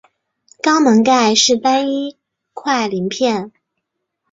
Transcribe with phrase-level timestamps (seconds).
[0.63, 2.17] 肛门盖是单一
[2.53, 3.51] 块鳞片。